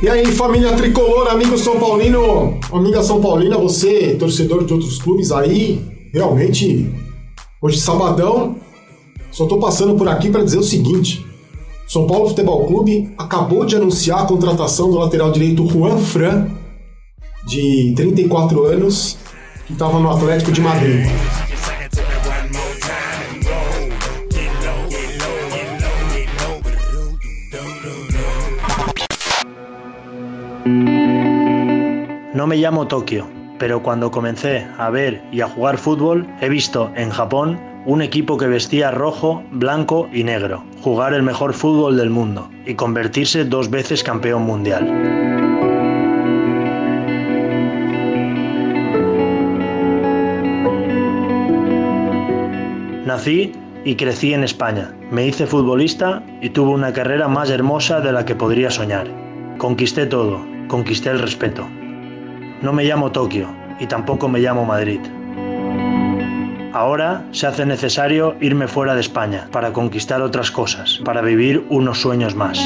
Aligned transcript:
E 0.00 0.08
aí, 0.08 0.26
família 0.26 0.76
tricolor, 0.76 1.26
amigo 1.26 1.58
São 1.58 1.80
Paulino, 1.80 2.56
amiga 2.72 3.02
São 3.02 3.20
Paulina, 3.20 3.58
você, 3.58 4.14
torcedor 4.14 4.64
de 4.64 4.72
outros 4.72 5.02
clubes 5.02 5.32
aí, 5.32 5.84
realmente, 6.14 6.88
hoje 7.60 7.80
sabadão, 7.80 8.54
só 9.32 9.46
tô 9.46 9.58
passando 9.58 9.96
por 9.96 10.08
aqui 10.08 10.30
para 10.30 10.44
dizer 10.44 10.58
o 10.58 10.62
seguinte: 10.62 11.26
São 11.88 12.06
Paulo 12.06 12.28
Futebol 12.28 12.64
Clube 12.68 13.12
acabou 13.18 13.64
de 13.64 13.74
anunciar 13.74 14.20
a 14.20 14.26
contratação 14.26 14.88
do 14.88 14.98
lateral 14.98 15.32
direito 15.32 15.68
Juan 15.68 15.98
Fran, 15.98 16.46
de 17.48 17.92
34 17.96 18.66
anos, 18.66 19.18
que 19.66 19.72
estava 19.72 19.98
no 19.98 20.10
Atlético 20.10 20.52
de 20.52 20.60
Madrid. 20.60 21.08
No 32.38 32.46
me 32.46 32.56
llamo 32.56 32.86
Tokio, 32.86 33.26
pero 33.58 33.82
cuando 33.82 34.12
comencé 34.12 34.64
a 34.78 34.90
ver 34.90 35.20
y 35.32 35.40
a 35.40 35.48
jugar 35.48 35.76
fútbol 35.76 36.24
he 36.40 36.48
visto 36.48 36.92
en 36.94 37.10
Japón 37.10 37.58
un 37.84 38.00
equipo 38.00 38.38
que 38.38 38.46
vestía 38.46 38.92
rojo, 38.92 39.42
blanco 39.50 40.08
y 40.12 40.22
negro, 40.22 40.62
jugar 40.80 41.14
el 41.14 41.24
mejor 41.24 41.52
fútbol 41.52 41.96
del 41.96 42.10
mundo 42.10 42.48
y 42.64 42.74
convertirse 42.74 43.44
dos 43.44 43.68
veces 43.68 44.04
campeón 44.04 44.42
mundial. 44.42 44.86
Nací 53.04 53.50
y 53.84 53.96
crecí 53.96 54.32
en 54.32 54.44
España. 54.44 54.94
Me 55.10 55.26
hice 55.26 55.44
futbolista 55.44 56.22
y 56.40 56.50
tuve 56.50 56.70
una 56.70 56.92
carrera 56.92 57.26
más 57.26 57.50
hermosa 57.50 58.00
de 58.00 58.12
la 58.12 58.24
que 58.24 58.36
podría 58.36 58.70
soñar. 58.70 59.08
Conquisté 59.58 60.06
todo, 60.06 60.46
conquisté 60.68 61.10
el 61.10 61.18
respeto. 61.18 61.66
No 62.60 62.72
me 62.72 62.82
llamo 62.82 63.12
Tokio 63.12 63.46
y 63.78 63.86
tampoco 63.86 64.28
me 64.28 64.40
llamo 64.40 64.64
Madrid. 64.64 64.98
Ahora 66.72 67.24
se 67.30 67.46
hace 67.46 67.64
necesario 67.64 68.34
irme 68.40 68.66
fuera 68.66 68.96
de 68.96 69.00
España 69.00 69.48
para 69.52 69.72
conquistar 69.72 70.20
otras 70.22 70.50
cosas, 70.50 71.00
para 71.04 71.22
vivir 71.22 71.64
unos 71.70 72.00
sueños 72.00 72.34
más. 72.34 72.58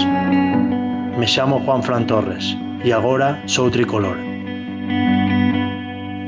Me 1.19 1.27
llamo 1.27 1.61
Juan 1.61 1.83
Fran 1.83 2.07
Torres 2.07 2.57
y 2.83 2.91
ahora 2.91 3.43
soy 3.45 3.71
tricolor. 3.71 4.17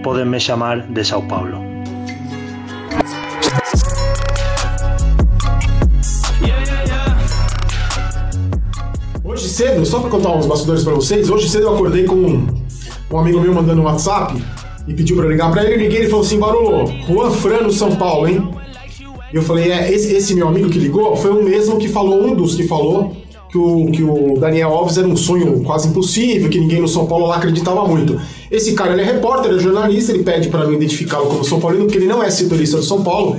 Pódenme 0.03 0.39
llamar 0.39 0.87
de 0.89 1.03
Sao 1.03 1.27
Paulo. 1.27 1.63
Hoje 9.23 9.49
cedo, 9.49 9.87
só 9.87 10.01
para 10.01 10.11
contar 10.11 10.37
uns 10.37 10.47
bastidores 10.47 10.85
para 10.85 10.95
vocês, 10.95 11.31
hoje 11.31 11.49
cedo 11.49 11.69
eu 11.69 11.75
acordei 11.75 12.05
com 12.05 12.54
um, 13.11 13.19
amigo 13.19 13.41
meu 13.41 13.55
mandando 13.55 13.81
um 13.81 13.85
WhatsApp 13.85 14.43
e 14.87 14.95
pediu 14.95 15.17
para 15.17 15.29
ligar 15.29 15.51
para 15.51 15.65
ele. 15.65 15.75
Eu 15.75 15.79
liguei 15.79 15.99
ele 16.01 16.09
falou 16.09 16.25
assim: 16.25 16.39
Barolo, 16.39 16.87
Juan 17.07 17.31
Fran 17.31 17.63
no 17.63 17.71
São 17.71 17.97
Paulo, 17.97 18.29
hein? 18.29 18.49
E 19.33 19.37
eu 19.37 19.43
falei: 19.43 19.71
é, 19.73 19.93
esse, 19.93 20.15
esse 20.15 20.35
meu 20.35 20.49
amigo 20.49 20.69
que 20.69 20.79
ligou 20.79 21.17
foi 21.17 21.31
o 21.31 21.43
mesmo 21.43 21.79
que 21.79 21.89
falou, 21.89 22.25
um 22.25 22.35
dos 22.35 22.55
que 22.55 22.65
falou 22.65 23.25
que 23.55 23.59
o, 23.59 23.87
que 23.93 24.03
o 24.03 24.37
Daniel 24.37 24.71
Alves 24.71 24.99
era 24.99 25.07
um 25.07 25.17
sonho 25.17 25.63
quase 25.63 25.87
impossível, 25.87 26.51
que 26.51 26.59
ninguém 26.59 26.81
no 26.81 26.89
São 26.89 27.07
Paulo 27.07 27.29
lá 27.29 27.37
acreditava 27.37 27.87
muito. 27.87 28.21
Esse 28.51 28.73
cara 28.73 28.93
ele 28.93 29.03
é 29.03 29.05
repórter, 29.05 29.53
é 29.53 29.59
jornalista, 29.61 30.11
ele 30.11 30.25
pede 30.25 30.49
para 30.49 30.65
não 30.65 30.73
identificá-lo 30.73 31.27
como 31.27 31.45
São 31.45 31.61
Paulino, 31.61 31.85
porque 31.85 31.99
ele 31.99 32.09
não 32.09 32.21
é 32.21 32.29
setorista 32.31 32.79
do 32.79 32.83
São 32.83 33.05
Paulo, 33.05 33.37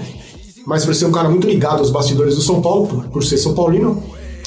mas 0.66 0.85
por 0.85 0.95
ser 0.95 1.07
um 1.07 1.11
cara 1.11 1.27
muito 1.27 1.45
ligado 1.45 1.79
aos 1.79 1.91
bastidores 1.91 2.35
do 2.35 2.41
São 2.41 2.61
Paulo, 2.61 2.88
por, 2.88 3.03
por 3.07 3.23
ser 3.25 3.38
São 3.38 3.53
Paulino, 3.53 4.02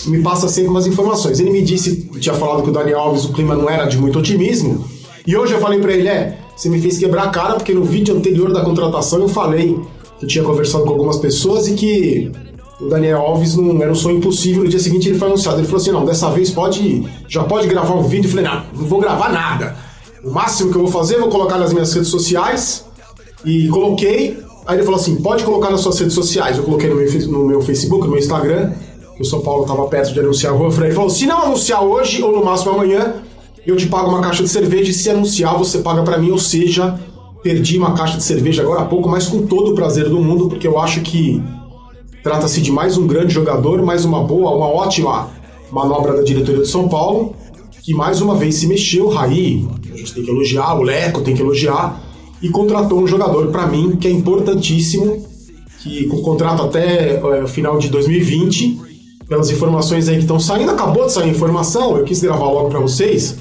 me 0.07 0.23
passa 0.23 0.49
sempre 0.49 0.71
umas 0.71 0.87
informações. 0.87 1.39
Ele 1.39 1.51
me 1.51 1.61
disse, 1.61 2.09
tinha 2.19 2.35
falado 2.35 2.63
que 2.63 2.71
o 2.71 2.73
Daniel 2.73 3.01
Alves 3.01 3.27
o 3.27 3.35
clima 3.35 3.55
não 3.55 3.69
era 3.69 3.85
de 3.85 3.99
muito 3.99 4.19
otimismo, 4.19 4.87
e 5.29 5.37
hoje 5.37 5.53
eu 5.53 5.61
falei 5.61 5.79
para 5.79 5.93
ele, 5.93 6.09
é, 6.09 6.39
você 6.57 6.71
me 6.71 6.81
fez 6.81 6.97
quebrar 6.97 7.25
a 7.25 7.29
cara, 7.29 7.57
porque 7.57 7.75
no 7.75 7.85
vídeo 7.85 8.17
anterior 8.17 8.51
da 8.51 8.63
contratação 8.63 9.21
eu 9.21 9.29
falei 9.29 9.79
que 10.19 10.25
eu 10.25 10.27
tinha 10.27 10.43
conversado 10.43 10.85
com 10.85 10.91
algumas 10.91 11.19
pessoas 11.19 11.69
e 11.69 11.75
que 11.75 12.33
o 12.81 12.89
Daniel 12.89 13.19
Alves 13.19 13.55
não 13.55 13.83
era 13.83 13.93
um 13.93 13.95
sonho 13.95 14.17
impossível. 14.17 14.63
No 14.63 14.71
dia 14.71 14.79
seguinte 14.79 15.07
ele 15.07 15.19
foi 15.19 15.29
anunciado. 15.29 15.59
Ele 15.59 15.67
falou 15.67 15.83
assim: 15.83 15.91
não, 15.91 16.07
dessa 16.07 16.31
vez 16.31 16.51
pode. 16.51 17.07
Já 17.29 17.45
pode 17.45 17.69
gravar 17.69 17.95
um 17.97 18.05
vídeo. 18.05 18.27
Eu 18.27 18.31
falei, 18.31 18.47
não, 18.47 18.63
não 18.75 18.89
vou 18.89 19.01
gravar 19.01 19.31
nada. 19.31 19.77
O 20.25 20.31
máximo 20.31 20.71
que 20.71 20.79
eu 20.79 20.83
vou 20.85 20.91
fazer, 20.91 21.19
vou 21.19 21.29
colocar 21.29 21.59
nas 21.59 21.75
minhas 21.75 21.93
redes 21.93 22.09
sociais. 22.09 22.87
E 23.45 23.69
coloquei. 23.69 24.39
Aí 24.67 24.79
ele 24.79 24.83
falou 24.83 24.99
assim: 24.99 25.17
pode 25.17 25.45
colocar 25.45 25.69
nas 25.69 25.83
suas 25.83 25.99
redes 25.99 26.15
sociais. 26.15 26.57
Eu 26.57 26.65
coloquei 26.65 26.89
no 26.89 26.97
meu, 26.97 27.29
no 27.29 27.47
meu 27.47 27.61
Facebook, 27.61 28.07
no 28.07 28.13
meu 28.13 28.19
Instagram, 28.19 28.73
o 29.21 29.25
São 29.27 29.43
Paulo 29.43 29.65
estava 29.65 29.87
perto 29.89 30.11
de 30.15 30.21
anunciar 30.21 30.55
o 30.55 30.71
Juan. 30.71 30.87
Ele 30.87 30.95
falou: 30.95 31.11
se 31.11 31.27
não 31.27 31.43
anunciar 31.43 31.85
hoje, 31.85 32.23
ou 32.23 32.33
no 32.33 32.43
máximo 32.43 32.73
amanhã, 32.73 33.17
eu 33.71 33.77
te 33.77 33.87
pago 33.87 34.11
uma 34.11 34.21
caixa 34.21 34.43
de 34.43 34.49
cerveja. 34.49 34.91
E 34.91 34.95
se 34.95 35.11
anunciar, 35.11 35.57
você 35.57 35.79
paga 35.79 36.03
para 36.03 36.19
mim. 36.19 36.31
Ou 36.31 36.39
seja, 36.39 36.99
perdi 37.43 37.79
uma 37.79 37.95
caixa 37.95 38.17
de 38.17 38.25
cerveja 38.25 38.63
agora 38.63 38.83
há 38.83 38.85
pouco, 38.85 39.09
mas 39.09 39.27
com 39.27 39.47
todo 39.47 39.73
o 39.73 39.75
prazer 39.75 40.09
do 40.09 40.21
mundo, 40.21 40.49
porque 40.49 40.67
eu 40.67 40.79
acho 40.79 41.01
que 41.01 41.43
Trata-se 42.23 42.61
de 42.61 42.73
mais 42.73 42.99
um 42.99 43.07
grande 43.07 43.33
jogador, 43.33 43.83
mais 43.83 44.05
uma 44.05 44.23
boa, 44.23 44.51
uma 44.51 44.67
ótima 44.67 45.31
manobra 45.71 46.15
da 46.15 46.23
diretoria 46.23 46.61
do 46.61 46.67
São 46.67 46.89
Paulo, 46.89 47.35
que 47.83 47.95
mais 47.95 48.21
uma 48.21 48.35
vez 48.35 48.57
se 48.57 48.67
mexeu. 48.67 49.09
Raí, 49.09 49.67
a 49.91 49.97
gente 49.97 50.13
tem 50.13 50.25
que 50.25 50.31
elogiar, 50.31 50.75
o 50.75 50.83
Leco 50.83 51.23
tem 51.23 51.35
que 51.35 51.41
elogiar, 51.41 52.03
e 52.43 52.49
contratou 52.49 53.01
um 53.01 53.07
jogador, 53.07 53.47
para 53.49 53.67
mim, 53.67 53.97
que 53.97 54.09
é 54.09 54.11
importantíssimo, 54.11 55.25
que 55.81 56.07
com 56.07 56.21
contrato 56.21 56.63
até 56.63 57.15
é, 57.15 57.47
final 57.47 57.79
de 57.79 57.89
2020, 57.89 58.79
pelas 59.29 59.51
informações 59.51 60.09
aí 60.09 60.17
que 60.17 60.23
estão 60.23 60.41
saindo, 60.41 60.73
acabou 60.73 61.07
de 61.07 61.13
sair 61.13 61.31
informação, 61.31 61.97
eu 61.97 62.05
quis 62.05 62.21
gravar 62.21 62.51
logo 62.51 62.69
para 62.69 62.81
vocês. 62.81 63.39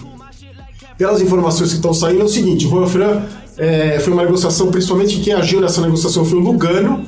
Pelas 0.97 1.21
informações 1.21 1.69
que 1.69 1.75
estão 1.75 1.93
saindo, 1.93 2.21
é 2.21 2.25
o 2.25 2.29
seguinte: 2.29 2.65
o 2.65 2.69
Juan 2.69 2.87
Fran 2.87 3.21
é, 3.57 3.99
foi 3.99 4.13
uma 4.13 4.23
negociação, 4.23 4.71
principalmente 4.71 5.19
quem 5.19 5.33
agiu 5.33 5.61
nessa 5.61 5.81
negociação 5.81 6.25
foi 6.25 6.39
o 6.39 6.41
Lugano, 6.41 7.05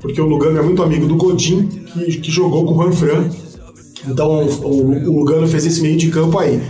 porque 0.00 0.20
o 0.20 0.26
Lugano 0.26 0.58
é 0.58 0.62
muito 0.62 0.82
amigo 0.82 1.06
do 1.06 1.16
Godin, 1.16 1.66
que, 1.66 2.20
que 2.20 2.30
jogou 2.30 2.64
com 2.64 2.72
o 2.72 2.82
Juan 2.82 2.92
Fran. 2.92 3.30
Então 4.08 4.44
o, 4.44 5.08
o 5.08 5.18
Lugano 5.20 5.46
fez 5.46 5.66
esse 5.66 5.80
meio 5.82 5.96
de 5.96 6.08
campo 6.10 6.38
aí. 6.38 6.60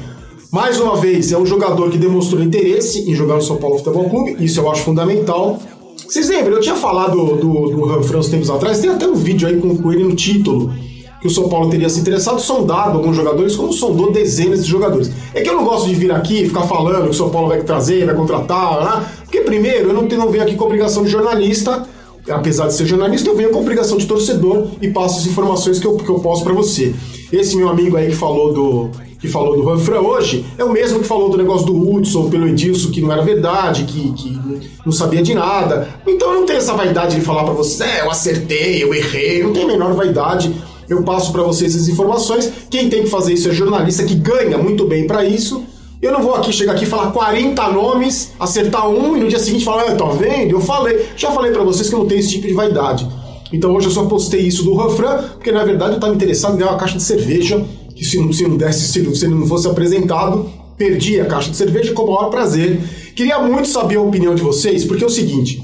Mais 0.52 0.80
uma 0.80 0.96
vez, 0.96 1.30
é 1.30 1.38
um 1.38 1.46
jogador 1.46 1.90
que 1.90 1.96
demonstrou 1.96 2.42
interesse 2.42 3.08
em 3.08 3.14
jogar 3.14 3.36
no 3.36 3.42
São 3.42 3.56
Paulo 3.56 3.78
Futebol 3.78 4.10
Clube, 4.10 4.36
isso 4.40 4.58
eu 4.58 4.68
acho 4.68 4.82
fundamental. 4.82 5.60
Vocês 5.96 6.28
lembram? 6.28 6.54
Eu 6.54 6.60
tinha 6.60 6.74
falado 6.74 7.36
do, 7.36 7.70
Juan 7.70 8.02
Fran 8.02 8.18
uns 8.18 8.28
tempos 8.28 8.50
atrás, 8.50 8.80
tem 8.80 8.90
até 8.90 9.06
um 9.06 9.14
vídeo 9.14 9.46
aí 9.46 9.58
com, 9.58 9.76
com 9.76 9.92
ele 9.92 10.02
no 10.02 10.16
título, 10.16 10.74
que 11.20 11.26
o 11.26 11.30
São 11.30 11.48
Paulo 11.48 11.68
teria 11.68 11.88
se 11.88 12.00
interessado, 12.00 12.40
sondado 12.40 12.98
alguns 12.98 13.14
jogadores, 13.14 13.54
como 13.54 13.72
sondou 13.72 14.10
dezenas 14.10 14.64
de 14.64 14.70
jogadores. 14.70 15.10
É 15.34 15.42
que 15.42 15.48
eu 15.48 15.54
não 15.54 15.64
gosto 15.64 15.86
de 15.86 15.94
vir 15.94 16.10
aqui 16.10 16.42
e 16.42 16.48
ficar 16.48 16.62
falando 16.62 17.04
que 17.04 17.10
o 17.10 17.14
São 17.14 17.28
Paulo 17.28 17.48
vai 17.48 17.62
trazer, 17.62 18.06
vai 18.06 18.14
contratar, 18.14 19.12
porque 19.22 19.40
primeiro, 19.42 19.90
eu 19.90 19.94
não, 19.94 20.06
tenho, 20.06 20.20
não 20.20 20.30
venho 20.30 20.42
aqui 20.42 20.54
com 20.54 20.64
obrigação 20.64 21.04
de 21.04 21.10
jornalista, 21.10 21.86
apesar 22.28 22.68
de 22.68 22.74
ser 22.74 22.86
jornalista, 22.86 23.28
eu 23.28 23.36
venho 23.36 23.50
com 23.50 23.60
obrigação 23.60 23.98
de 23.98 24.06
torcedor 24.06 24.68
e 24.80 24.88
passo 24.88 25.20
as 25.20 25.26
informações 25.26 25.78
que 25.78 25.86
eu, 25.86 25.96
que 25.96 26.08
eu 26.08 26.20
posso 26.20 26.42
para 26.42 26.52
você. 26.52 26.94
Esse 27.32 27.56
meu 27.56 27.68
amigo 27.68 27.96
aí 27.96 28.08
que 28.08 28.16
falou 28.16 28.52
do 28.52 28.90
que 29.20 29.28
falou 29.28 29.54
do 29.54 29.62
Ranfran 29.62 30.00
hoje 30.00 30.46
é 30.56 30.64
o 30.64 30.72
mesmo 30.72 31.00
que 31.00 31.06
falou 31.06 31.28
do 31.28 31.36
negócio 31.36 31.66
do 31.66 31.76
Hudson 31.76 32.30
pelo 32.30 32.48
Edilson, 32.48 32.90
que 32.90 33.02
não 33.02 33.12
era 33.12 33.20
verdade, 33.20 33.84
que, 33.84 34.12
que 34.12 34.38
não 34.84 34.90
sabia 34.90 35.22
de 35.22 35.34
nada. 35.34 35.88
Então 36.06 36.32
eu 36.32 36.40
não 36.40 36.46
tenho 36.46 36.58
essa 36.58 36.72
vaidade 36.72 37.16
de 37.16 37.20
falar 37.20 37.44
para 37.44 37.52
você, 37.52 37.84
é, 37.84 38.00
eu 38.00 38.10
acertei, 38.10 38.82
eu 38.82 38.94
errei, 38.94 39.42
não 39.42 39.52
tem 39.52 39.64
a 39.64 39.66
menor 39.66 39.92
vaidade. 39.92 40.54
Eu 40.90 41.02
passo 41.04 41.32
para 41.32 41.42
vocês 41.42 41.74
as 41.74 41.88
informações. 41.88 42.52
Quem 42.68 42.90
tem 42.90 43.04
que 43.04 43.08
fazer 43.08 43.32
isso 43.32 43.48
é 43.48 43.52
jornalista 43.52 44.04
que 44.04 44.14
ganha 44.14 44.58
muito 44.58 44.84
bem 44.84 45.06
para 45.06 45.24
isso 45.24 45.64
eu 46.00 46.12
não 46.12 46.22
vou 46.22 46.34
aqui 46.34 46.50
chegar 46.50 46.72
aqui 46.72 46.84
e 46.84 46.86
falar 46.86 47.10
40 47.10 47.72
nomes, 47.72 48.32
acertar 48.40 48.88
um 48.88 49.18
e 49.18 49.20
no 49.20 49.28
dia 49.28 49.38
seguinte 49.38 49.66
falar, 49.66 49.82
ah, 49.82 49.94
tá 49.94 50.06
vendo? 50.06 50.52
Eu 50.52 50.60
falei. 50.60 51.06
Já 51.14 51.30
falei 51.30 51.52
para 51.52 51.62
vocês 51.62 51.90
que 51.90 51.94
eu 51.94 51.98
não 51.98 52.06
tenho 52.06 52.20
esse 52.20 52.30
tipo 52.30 52.46
de 52.46 52.54
vaidade. 52.54 53.06
Então 53.52 53.74
hoje 53.74 53.88
eu 53.88 53.90
só 53.90 54.06
postei 54.06 54.40
isso 54.40 54.64
do 54.64 54.74
refrão, 54.74 55.22
porque 55.34 55.52
na 55.52 55.62
verdade 55.62 55.94
eu 55.94 56.00
tava 56.00 56.14
interessado 56.14 56.54
em 56.54 56.58
ganhar 56.58 56.70
uma 56.70 56.78
caixa 56.78 56.96
de 56.96 57.02
cerveja, 57.02 57.62
que 57.94 58.02
se 58.02 58.18
não, 58.18 58.32
se 58.32 58.44
não 58.44 58.56
desse, 58.56 58.88
se, 58.88 59.14
se 59.14 59.28
não 59.28 59.46
fosse 59.46 59.68
apresentado, 59.68 60.48
perdi 60.78 61.20
a 61.20 61.26
caixa 61.26 61.50
de 61.50 61.56
cerveja 61.56 61.92
com 61.92 62.04
o 62.04 62.14
maior 62.14 62.30
prazer. 62.30 62.80
Queria 63.14 63.38
muito 63.40 63.68
saber 63.68 63.96
a 63.96 64.00
opinião 64.00 64.34
de 64.34 64.40
vocês, 64.40 64.86
porque 64.86 65.04
é 65.04 65.06
o 65.06 65.10
seguinte. 65.10 65.62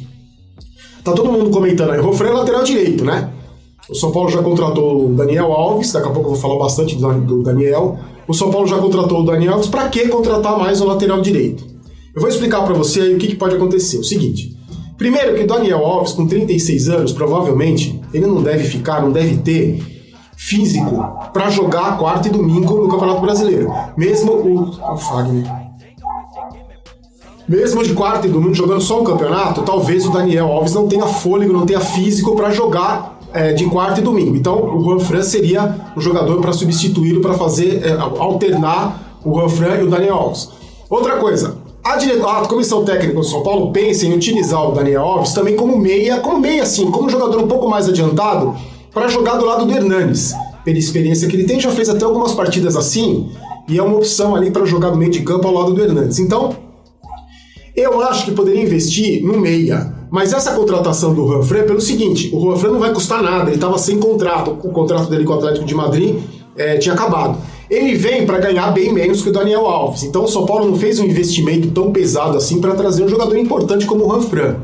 Tá 1.03 1.13
todo 1.13 1.33
mundo 1.33 1.49
comentando 1.49 1.93
aí, 1.93 2.01
Rofran 2.01 2.29
é 2.29 2.33
lateral 2.33 2.63
direito, 2.63 3.05
né? 3.07 3.31
O 3.89 3.95
São 3.95 4.11
Paulo 4.11 4.29
já 4.29 4.43
contratou 4.43 5.07
o 5.07 5.15
Daniel 5.15 5.53
Alves, 5.53 5.93
daqui 5.93 6.09
a 6.09 6.11
pouco 6.11 6.29
eu 6.29 6.33
vou 6.33 6.41
falar 6.41 6.59
bastante 6.59 6.97
do 6.97 7.43
Daniel. 7.43 7.97
O 8.27 8.35
São 8.35 8.51
Paulo 8.51 8.67
já 8.67 8.79
contratou 8.79 9.21
o 9.21 9.25
Daniel 9.25 9.55
Alves, 9.55 9.69
para 9.69 9.89
que 9.89 10.09
contratar 10.09 10.59
mais 10.59 10.81
um 10.81 10.87
lateral 10.87 11.21
direito? 11.21 11.65
Eu 12.15 12.21
vou 12.21 12.29
explicar 12.29 12.63
para 12.63 12.75
você 12.75 13.01
aí 13.01 13.15
o 13.15 13.19
que, 13.19 13.29
que 13.29 13.37
pode 13.37 13.55
acontecer. 13.55 13.99
O 13.99 14.05
seguinte: 14.05 14.57
primeiro, 14.99 15.37
que 15.37 15.45
o 15.45 15.47
Daniel 15.47 15.85
Alves, 15.85 16.13
com 16.13 16.27
36 16.27 16.89
anos, 16.89 17.13
provavelmente, 17.13 18.01
ele 18.13 18.27
não 18.27 18.43
deve 18.43 18.65
ficar, 18.65 19.01
não 19.01 19.13
deve 19.13 19.37
ter 19.37 19.81
físico 20.37 21.07
para 21.33 21.49
jogar 21.49 21.97
quarta 21.97 22.27
e 22.27 22.31
domingo 22.31 22.83
no 22.83 22.89
Campeonato 22.89 23.21
Brasileiro. 23.21 23.73
Mesmo 23.97 24.33
o. 24.33 24.95
O 24.95 24.97
Fagner. 24.97 25.45
Mesmo 27.49 27.85
de 27.85 27.95
quarta 27.95 28.27
e 28.27 28.31
domingo 28.31 28.55
jogando 28.55 28.81
só 28.81 29.01
um 29.01 29.05
campeonato, 29.05 29.63
talvez 29.63 30.05
o 30.05 30.11
Daniel 30.11 30.49
Alves 30.49 30.75
não 30.75 30.89
tenha 30.89 31.07
fôlego, 31.07 31.53
não 31.53 31.65
tenha 31.65 31.79
físico 31.79 32.35
para 32.35 32.51
jogar 32.51 33.16
é, 33.37 33.53
de 33.53 33.67
quarta 33.67 34.01
e 34.01 34.03
domingo. 34.03 34.35
Então, 34.35 34.77
o 34.77 34.83
Juan 34.83 34.99
Fran 34.99 35.23
seria 35.23 35.93
um 35.97 36.01
jogador 36.01 36.41
para 36.41 36.53
substituí-lo, 36.53 37.21
para 37.21 37.35
fazer, 37.35 37.83
é, 37.85 37.93
alternar 37.93 39.21
o 39.25 39.35
Juan 39.35 39.77
e 39.81 39.83
o 39.85 39.91
Daniel 39.91 40.15
Alves. 40.15 40.49
Outra 40.89 41.17
coisa, 41.17 41.59
a, 41.85 41.97
dire... 41.97 42.21
a 42.23 42.41
comissão 42.43 42.85
técnica 42.85 43.15
do 43.15 43.23
São 43.23 43.43
Paulo 43.43 43.73
pensa 43.73 44.07
em 44.07 44.15
utilizar 44.15 44.69
o 44.69 44.73
Daniel 44.73 45.03
Alves 45.03 45.33
também 45.33 45.55
como 45.55 45.77
meia, 45.77 46.19
como 46.21 46.41
meia 46.41 46.63
assim, 46.63 46.91
como 46.91 47.11
jogador 47.11 47.43
um 47.43 47.49
pouco 47.49 47.69
mais 47.69 47.89
adiantado 47.89 48.55
para 48.93 49.09
jogar 49.09 49.37
do 49.37 49.45
lado 49.45 49.67
do 49.67 49.73
Hernanes. 49.73 50.35
Pela 50.65 50.79
experiência 50.79 51.29
que 51.29 51.37
ele 51.37 51.45
tem, 51.45 51.61
já 51.61 51.71
fez 51.71 51.89
até 51.89 52.05
algumas 52.05 52.33
partidas 52.33 52.77
assim, 52.77 53.31
e 53.69 53.79
é 53.79 53.83
uma 53.83 53.97
opção 53.97 54.35
ali 54.35 54.51
para 54.51 54.65
jogar 54.65 54.91
no 54.91 54.97
meio 54.97 55.11
de 55.11 55.21
campo 55.21 55.47
ao 55.47 55.55
lado 55.55 55.75
do 55.75 55.83
Hernandes. 55.83 56.19
Então, 56.19 56.57
eu 57.75 58.01
acho 58.03 58.25
que 58.25 58.31
poderia 58.31 58.63
investir 58.63 59.23
no 59.23 59.39
meia. 59.39 59.95
Mas 60.11 60.33
essa 60.33 60.53
contratação 60.53 61.13
do 61.15 61.27
Juanfran 61.27 61.59
é 61.59 61.63
pelo 61.63 61.81
seguinte: 61.81 62.31
o 62.33 62.41
Juanfran 62.41 62.71
não 62.71 62.81
vai 62.81 62.93
custar 62.93 63.23
nada, 63.23 63.49
ele 63.49 63.57
estava 63.57 63.79
sem 63.79 63.99
contrato, 63.99 64.51
o 64.51 64.71
contrato 64.71 65.11
dele 65.11 65.25
com 65.25 65.33
o 65.33 65.37
Atlético 65.37 65.65
de 65.65 65.75
Madrid 65.75 66.17
é, 66.57 66.77
tinha 66.79 66.95
acabado. 66.95 67.39
Ele 67.69 67.95
vem 67.97 68.25
para 68.25 68.39
ganhar 68.39 68.71
bem 68.71 68.93
menos 68.93 69.23
que 69.23 69.29
o 69.29 69.33
Daniel 69.33 69.67
Alves. 69.67 70.05
Então 70.05 70.25
o 70.25 70.29
São 70.29 70.47
Paulo 70.47 70.71
não 70.71 70.77
fez 70.77 71.01
um 71.01 71.05
investimento 71.05 71.69
tão 71.73 71.91
pesado 71.91 72.37
assim 72.37 72.61
para 72.61 72.75
trazer 72.75 73.03
um 73.03 73.09
jogador 73.09 73.37
importante 73.37 73.87
como 73.87 74.05
o 74.05 74.09
Juanfran. 74.09 74.57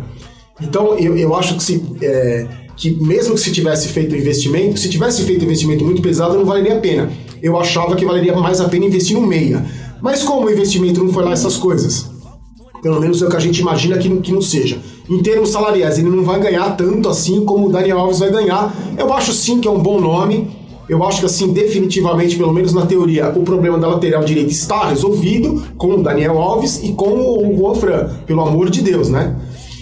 Então 0.61 0.97
eu, 0.99 1.17
eu 1.17 1.35
acho 1.35 1.57
que 1.57 1.63
se. 1.63 1.85
É, 2.01 2.47
que 2.77 2.91
mesmo 3.03 3.35
que 3.35 3.41
se 3.41 3.53
tivesse 3.53 3.89
feito 3.89 4.17
investimento, 4.17 4.79
se 4.79 4.89
tivesse 4.89 5.23
feito 5.25 5.45
investimento 5.45 5.85
muito 5.85 6.01
pesado, 6.01 6.37
não 6.37 6.45
valeria 6.45 6.77
a 6.77 6.81
pena. 6.81 7.11
Eu 7.43 7.59
achava 7.59 7.95
que 7.95 8.05
valeria 8.05 8.35
mais 8.35 8.61
a 8.61 8.69
pena 8.69 8.87
investir 8.87 9.17
no 9.17 9.27
meia. 9.27 9.65
Mas 10.01 10.23
como 10.23 10.47
o 10.47 10.51
investimento 10.51 11.03
não 11.03 11.13
foi 11.13 11.23
lá 11.23 11.33
essas 11.33 11.57
coisas, 11.57 12.11
pelo 12.83 13.01
menos 13.01 13.23
é 13.23 13.27
o 13.27 13.31
que 13.31 13.37
a 13.37 13.41
gente 13.41 13.61
imagina 13.61 13.99
que, 13.99 14.09
que 14.21 14.33
não 14.33 14.41
seja. 14.41 14.79
Em 15.09 15.23
termos 15.23 15.51
salariais, 15.51 15.99
ele 15.99 16.09
não 16.09 16.23
vai 16.23 16.41
ganhar 16.41 16.77
tanto 16.77 17.09
assim 17.09 17.45
como 17.45 17.69
o 17.69 17.73
Daniel 17.73 17.99
Alves 17.99 18.21
vai 18.21 18.31
ganhar. 18.31 18.75
Eu 18.97 19.13
acho 19.13 19.33
sim 19.33 19.61
que 19.61 19.67
é 19.67 19.71
um 19.71 19.81
bom 19.81 20.01
nome. 20.01 20.51
Eu 20.89 21.03
acho 21.05 21.21
que 21.21 21.27
assim, 21.27 21.53
definitivamente, 21.53 22.37
pelo 22.37 22.53
menos 22.53 22.73
na 22.73 22.87
teoria, 22.87 23.33
o 23.35 23.43
problema 23.43 23.79
da 23.79 23.89
lateral 23.89 24.25
direita 24.25 24.51
está 24.51 24.89
resolvido 24.89 25.63
com 25.77 25.95
o 25.95 26.03
Daniel 26.03 26.39
Alves 26.39 26.83
e 26.83 26.93
com 26.93 27.11
o 27.11 27.57
Juan 27.57 27.75
Fran, 27.75 28.11
pelo 28.27 28.43
amor 28.43 28.69
de 28.69 28.83
Deus, 28.83 29.09
né? 29.09 29.37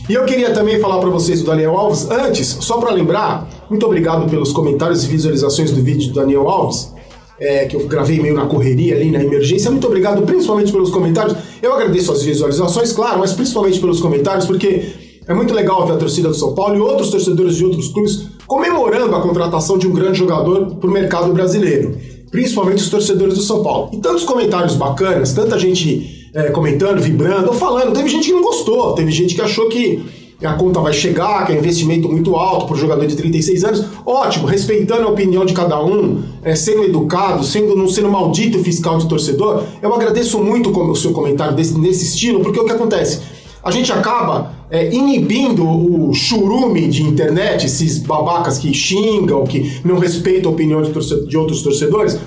E 0.09 0.15
eu 0.15 0.25
queria 0.25 0.53
também 0.53 0.79
falar 0.81 0.99
para 0.99 1.11
vocês 1.11 1.41
do 1.41 1.47
Daniel 1.47 1.77
Alves. 1.77 2.11
Antes, 2.11 2.47
só 2.61 2.79
para 2.79 2.93
lembrar, 2.93 3.49
muito 3.69 3.85
obrigado 3.87 4.29
pelos 4.29 4.53
comentários 4.53 5.05
e 5.05 5.07
visualizações 5.07 5.71
do 5.71 5.83
vídeo 5.83 6.09
do 6.09 6.15
Daniel 6.15 6.49
Alves 6.49 6.93
é, 7.41 7.65
que 7.65 7.75
eu 7.75 7.87
gravei 7.87 8.21
meio 8.21 8.35
na 8.35 8.45
correria 8.45 8.95
ali, 8.95 9.11
na 9.11 9.25
emergência. 9.25 9.71
Muito 9.71 9.87
obrigado, 9.87 10.23
principalmente 10.23 10.71
pelos 10.71 10.91
comentários. 10.91 11.35
Eu 11.63 11.73
agradeço 11.73 12.13
as 12.13 12.23
visualizações, 12.23 12.93
claro, 12.93 13.19
mas 13.19 13.33
principalmente 13.33 13.81
pelos 13.81 14.01
comentários, 14.01 14.45
porque 14.45 15.10
é 15.31 15.35
muito 15.35 15.55
legal 15.55 15.87
ver 15.87 15.93
a 15.93 15.97
torcida 15.97 16.29
do 16.29 16.35
São 16.35 16.56
Paulo 16.56 16.77
e 16.77 16.81
outros 16.81 17.09
torcedores 17.09 17.55
de 17.55 17.65
outros 17.65 17.87
clubes 17.87 18.27
comemorando 18.49 19.15
a 19.15 19.21
contratação 19.21 19.79
de 19.79 19.87
um 19.87 19.93
grande 19.93 20.19
jogador 20.19 20.75
para 20.75 20.91
o 20.91 20.93
mercado 20.93 21.32
brasileiro, 21.32 21.97
principalmente 22.32 22.82
os 22.82 22.91
torcedores 22.91 23.35
do 23.35 23.41
São 23.41 23.62
Paulo. 23.62 23.91
E 23.93 23.99
tantos 23.99 24.25
comentários 24.25 24.75
bacanas, 24.75 25.32
tanta 25.32 25.56
gente 25.56 26.29
é, 26.35 26.50
comentando, 26.50 27.00
vibrando, 27.00 27.47
ou 27.47 27.55
falando. 27.55 27.93
Teve 27.93 28.09
gente 28.09 28.27
que 28.27 28.32
não 28.32 28.43
gostou, 28.43 28.93
teve 28.94 29.12
gente 29.12 29.37
que 29.37 29.41
achou 29.41 29.69
que 29.69 30.03
a 30.43 30.55
conta 30.55 30.81
vai 30.81 30.93
chegar, 30.93 31.47
que 31.47 31.53
é 31.53 31.56
investimento 31.56 32.09
muito 32.09 32.35
alto 32.35 32.67
para 32.67 32.75
o 32.75 32.79
jogador 32.79 33.06
de 33.06 33.15
36 33.15 33.65
anos. 33.65 33.85
Ótimo, 34.05 34.49
respeitando 34.49 35.06
a 35.06 35.11
opinião 35.11 35.44
de 35.44 35.53
cada 35.55 35.81
um, 35.81 36.25
é, 36.43 36.56
sendo 36.56 36.83
educado, 36.83 37.44
sendo 37.44 37.76
não 37.76 37.87
sendo 37.87 38.09
maldito 38.09 38.59
fiscal 38.59 38.99
de 38.99 39.06
torcedor. 39.09 39.62
Eu 39.81 39.94
agradeço 39.94 40.43
muito 40.43 40.76
o 40.76 40.97
seu 40.97 41.12
comentário 41.12 41.55
desse, 41.55 41.79
nesse 41.79 42.05
estilo, 42.05 42.41
porque 42.41 42.59
o 42.59 42.65
que 42.65 42.73
acontece? 42.73 43.21
A 43.62 43.71
gente 43.71 43.93
acaba 43.93 44.53
é, 44.71 44.93
inibindo 44.93 45.67
o 45.67 46.15
churume 46.15 46.89
de 46.89 47.03
internet, 47.03 47.67
esses 47.67 47.99
babacas 47.99 48.59
que 48.59 48.73
xingam, 48.73 49.45
que 49.45 49.81
não 49.85 49.99
respeitam 49.99 50.51
a 50.51 50.55
opinião 50.55 50.83
de, 50.83 50.91
de 51.27 51.37
outros 51.37 51.62
torcedores 51.62 52.19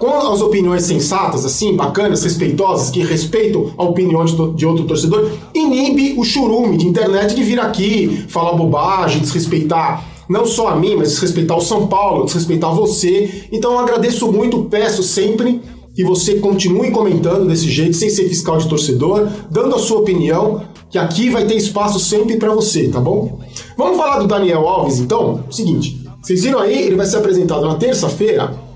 com 0.00 0.32
as 0.32 0.40
opiniões 0.40 0.84
sensatas, 0.84 1.44
assim, 1.44 1.76
bacanas, 1.76 2.24
respeitosas, 2.24 2.88
que 2.90 3.04
respeitam 3.04 3.70
a 3.76 3.84
opinião 3.84 4.24
de, 4.24 4.34
de, 4.54 4.64
outro 4.64 4.84
torcedor, 4.84 5.30
inibe 5.54 6.14
o 6.16 6.24
churume 6.24 6.78
de 6.78 6.86
internet 6.86 7.34
de 7.34 7.42
vir 7.42 7.60
aqui, 7.60 8.24
falar 8.26 8.54
bobagem, 8.54 9.20
desrespeitar 9.20 10.08
não 10.26 10.46
só 10.46 10.68
a 10.68 10.76
mim, 10.76 10.94
mas 10.96 11.10
desrespeitar 11.10 11.58
o 11.58 11.60
São 11.60 11.86
Paulo, 11.86 12.24
desrespeitar 12.24 12.74
você. 12.74 13.48
Então 13.52 13.72
eu 13.72 13.78
agradeço 13.80 14.32
muito, 14.32 14.62
peço 14.70 15.02
sempre 15.02 15.60
que 15.94 16.02
você 16.02 16.36
continue 16.36 16.90
comentando 16.90 17.46
desse 17.46 17.68
jeito, 17.68 17.94
sem 17.94 18.08
ser 18.08 18.28
fiscal 18.28 18.56
de 18.56 18.68
torcedor, 18.68 19.28
dando 19.50 19.74
a 19.74 19.78
sua 19.78 19.98
opinião, 19.98 20.62
que 20.90 20.98
aqui 20.98 21.30
vai 21.30 21.46
ter 21.46 21.54
espaço 21.54 22.00
sempre 22.00 22.36
para 22.36 22.52
você, 22.52 22.88
tá 22.88 23.00
bom? 23.00 23.40
Vamos 23.76 23.96
falar 23.96 24.18
do 24.18 24.26
Daniel 24.26 24.68
Alves, 24.68 24.98
então? 24.98 25.44
Seguinte, 25.50 26.04
vocês 26.20 26.42
viram 26.42 26.58
aí, 26.58 26.86
ele 26.86 26.96
vai 26.96 27.06
ser 27.06 27.18
apresentado 27.18 27.66
na 27.66 27.76
terça-feira 27.76 28.70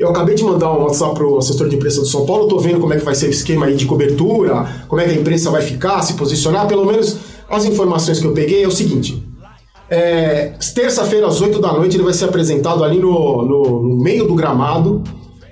eu 0.00 0.08
acabei 0.08 0.34
de 0.34 0.42
mandar 0.42 0.72
um 0.72 0.84
WhatsApp 0.84 1.14
pro 1.14 1.36
assessor 1.36 1.68
de 1.68 1.76
imprensa 1.76 2.00
do 2.00 2.06
São 2.06 2.24
Paulo, 2.24 2.48
tô 2.48 2.58
vendo 2.58 2.80
como 2.80 2.94
é 2.94 2.96
que 2.96 3.04
vai 3.04 3.14
ser 3.14 3.26
o 3.26 3.30
esquema 3.30 3.66
aí 3.66 3.76
de 3.76 3.84
cobertura, 3.84 4.66
como 4.88 4.98
é 4.98 5.04
que 5.04 5.10
a 5.10 5.14
imprensa 5.14 5.50
vai 5.50 5.60
ficar, 5.60 6.00
se 6.00 6.14
posicionar, 6.14 6.66
pelo 6.66 6.86
menos 6.86 7.18
as 7.50 7.66
informações 7.66 8.18
que 8.18 8.26
eu 8.26 8.32
peguei 8.32 8.64
é 8.64 8.66
o 8.66 8.70
seguinte. 8.70 9.22
É, 9.90 10.54
Terça-feira, 10.74 11.26
às 11.26 11.42
8 11.42 11.60
da 11.60 11.74
noite, 11.74 11.96
ele 11.96 12.04
vai 12.04 12.14
ser 12.14 12.24
apresentado 12.24 12.82
ali 12.82 12.98
no, 12.98 13.42
no, 13.44 13.82
no 13.82 14.02
meio 14.02 14.26
do 14.26 14.34
gramado. 14.34 15.02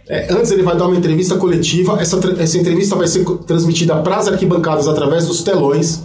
É, 0.09 0.33
antes 0.33 0.51
ele 0.51 0.63
vai 0.63 0.77
dar 0.77 0.87
uma 0.87 0.97
entrevista 0.97 1.37
coletiva. 1.37 2.01
Essa, 2.01 2.19
essa 2.39 2.59
entrevista 2.59 2.97
vai 2.97 3.07
ser 3.07 3.25
transmitida 3.47 3.97
para 3.97 4.17
as 4.17 4.29
arquibancadas 4.29 4.89
através 4.89 5.27
dos 5.27 5.43
telões. 5.43 6.01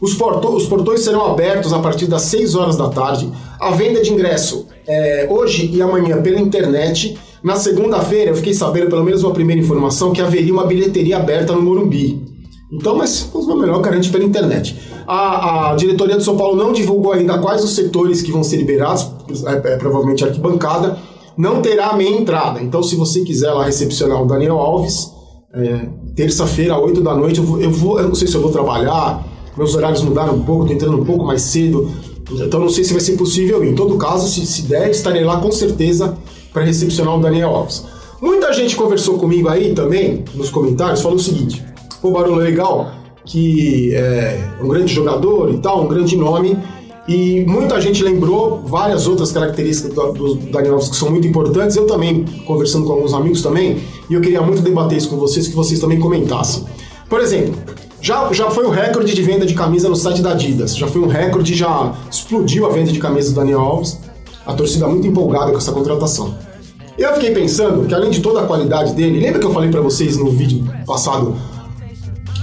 Os, 0.00 0.14
porto, 0.14 0.48
os 0.48 0.66
portões 0.66 1.00
serão 1.00 1.26
abertos 1.26 1.72
a 1.72 1.80
partir 1.80 2.06
das 2.06 2.22
6 2.22 2.54
horas 2.54 2.76
da 2.76 2.88
tarde. 2.88 3.28
A 3.58 3.70
venda 3.72 4.00
de 4.00 4.12
ingresso 4.12 4.66
é, 4.86 5.26
hoje 5.28 5.70
e 5.72 5.82
amanhã 5.82 6.22
pela 6.22 6.40
internet 6.40 7.18
na 7.42 7.56
segunda-feira, 7.56 8.30
eu 8.32 8.36
fiquei 8.36 8.52
sabendo, 8.52 8.88
pelo 8.88 9.04
menos 9.04 9.22
uma 9.22 9.32
primeira 9.32 9.60
informação, 9.60 10.12
que 10.12 10.20
haveria 10.20 10.52
uma 10.52 10.66
bilheteria 10.66 11.18
aberta 11.18 11.52
no 11.52 11.62
Morumbi. 11.62 12.20
Então, 12.70 12.96
mas 12.96 13.30
é 13.32 13.54
melhor 13.54 13.80
garante 13.80 14.10
pela 14.10 14.24
internet. 14.24 14.76
A, 15.06 15.70
a, 15.70 15.74
diretoria 15.74 16.16
do 16.16 16.22
São 16.22 16.36
Paulo 16.36 16.56
não 16.56 16.72
divulgou 16.72 17.12
ainda 17.12 17.38
quais 17.38 17.64
os 17.64 17.74
setores 17.74 18.20
que 18.20 18.30
vão 18.30 18.42
ser 18.42 18.56
liberados, 18.58 19.10
é, 19.46 19.72
é, 19.72 19.76
provavelmente 19.76 20.24
arquibancada, 20.24 20.98
não 21.38 21.62
terá 21.62 21.94
meia 21.94 22.18
entrada. 22.18 22.60
Então, 22.60 22.82
se 22.82 22.96
você 22.96 23.20
quiser 23.20 23.52
lá 23.52 23.64
recepcionar 23.64 24.20
o 24.20 24.26
Daniel 24.26 24.58
Alves, 24.58 25.12
é, 25.54 25.88
terça-feira, 26.16 26.76
8 26.76 27.00
da 27.00 27.14
noite, 27.14 27.38
eu, 27.38 27.44
vou, 27.44 27.60
eu, 27.60 27.70
vou, 27.70 28.00
eu 28.00 28.08
não 28.08 28.14
sei 28.16 28.26
se 28.26 28.34
eu 28.34 28.42
vou 28.42 28.50
trabalhar, 28.50 29.24
meus 29.56 29.72
horários 29.74 30.02
mudaram 30.02 30.34
um 30.34 30.42
pouco, 30.42 30.66
tô 30.66 30.72
entrando 30.72 31.00
um 31.00 31.04
pouco 31.04 31.24
mais 31.24 31.42
cedo, 31.42 31.90
então 32.30 32.58
não 32.58 32.68
sei 32.68 32.82
se 32.82 32.92
vai 32.92 33.00
ser 33.00 33.16
possível. 33.16 33.64
Em 33.64 33.74
todo 33.74 33.96
caso, 33.96 34.28
se, 34.28 34.44
se 34.44 34.62
der, 34.62 34.90
estarei 34.90 35.22
lá 35.22 35.40
com 35.40 35.52
certeza 35.52 36.18
para 36.52 36.64
recepcionar 36.64 37.16
o 37.16 37.20
Daniel 37.20 37.54
Alves. 37.54 37.84
Muita 38.20 38.52
gente 38.52 38.74
conversou 38.74 39.16
comigo 39.16 39.48
aí 39.48 39.72
também, 39.74 40.24
nos 40.34 40.50
comentários, 40.50 41.00
falou 41.00 41.18
o 41.18 41.20
seguinte: 41.20 41.64
pô, 42.02 42.10
Barulho, 42.10 42.34
legal, 42.34 42.90
que 43.24 43.94
é 43.94 44.54
um 44.60 44.66
grande 44.66 44.92
jogador 44.92 45.54
e 45.54 45.58
tal, 45.58 45.84
um 45.84 45.88
grande 45.88 46.16
nome. 46.16 46.58
E 47.08 47.42
muita 47.46 47.80
gente 47.80 48.04
lembrou 48.04 48.60
várias 48.66 49.06
outras 49.06 49.32
características 49.32 49.94
do, 49.94 50.34
do 50.34 50.58
Alves 50.58 50.90
que 50.90 50.96
são 50.96 51.10
muito 51.10 51.26
importantes. 51.26 51.74
Eu 51.74 51.86
também, 51.86 52.26
conversando 52.46 52.86
com 52.86 52.92
alguns 52.92 53.14
amigos 53.14 53.40
também, 53.40 53.78
e 54.10 54.14
eu 54.14 54.20
queria 54.20 54.42
muito 54.42 54.60
debater 54.60 54.98
isso 54.98 55.08
com 55.08 55.16
vocês, 55.16 55.48
que 55.48 55.56
vocês 55.56 55.80
também 55.80 55.98
comentassem. 55.98 56.64
Por 57.08 57.20
exemplo, 57.20 57.54
já, 58.02 58.30
já 58.30 58.50
foi 58.50 58.66
o 58.66 58.70
recorde 58.70 59.14
de 59.14 59.22
venda 59.22 59.46
de 59.46 59.54
camisa 59.54 59.88
no 59.88 59.96
site 59.96 60.20
da 60.20 60.32
Adidas. 60.32 60.76
Já 60.76 60.86
foi 60.86 61.00
um 61.00 61.06
recorde, 61.06 61.54
já 61.54 61.94
explodiu 62.10 62.66
a 62.66 62.68
venda 62.68 62.92
de 62.92 62.98
camisa 62.98 63.30
do 63.30 63.36
Daniel 63.36 63.60
Alves. 63.60 63.98
A 64.44 64.52
torcida 64.52 64.86
muito 64.86 65.06
empolgada 65.06 65.50
com 65.50 65.56
essa 65.56 65.72
contratação. 65.72 66.36
Eu 66.98 67.14
fiquei 67.14 67.30
pensando 67.30 67.86
que 67.86 67.94
além 67.94 68.10
de 68.10 68.20
toda 68.20 68.40
a 68.42 68.46
qualidade 68.46 68.92
dele, 68.92 69.18
lembra 69.20 69.38
que 69.38 69.46
eu 69.46 69.52
falei 69.52 69.70
para 69.70 69.80
vocês 69.80 70.18
no 70.18 70.30
vídeo 70.30 70.62
passado 70.84 71.36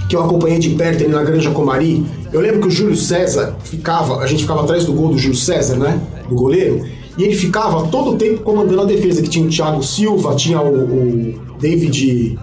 que 0.08 0.16
eu 0.16 0.22
acompanhei 0.22 0.58
de 0.58 0.70
perto 0.70 1.02
ele 1.02 1.12
na 1.12 1.22
Granja 1.22 1.50
Comari? 1.50 2.04
Eu 2.32 2.40
lembro 2.40 2.60
que 2.60 2.68
o 2.68 2.70
Júlio 2.70 2.96
César 2.96 3.56
ficava, 3.64 4.18
a 4.18 4.26
gente 4.26 4.42
ficava 4.42 4.62
atrás 4.62 4.84
do 4.84 4.92
gol 4.92 5.10
do 5.10 5.18
Júlio 5.18 5.36
César, 5.36 5.76
né? 5.76 6.00
Do 6.28 6.34
goleiro, 6.34 6.86
e 7.16 7.24
ele 7.24 7.34
ficava 7.34 7.88
todo 7.88 8.10
o 8.10 8.16
tempo 8.16 8.42
comandando 8.42 8.82
a 8.82 8.84
defesa, 8.84 9.22
que 9.22 9.28
tinha 9.28 9.46
o 9.46 9.48
Thiago 9.48 9.82
Silva, 9.82 10.34
tinha 10.34 10.60
o, 10.60 10.84
o 10.84 11.58
David, 11.58 12.38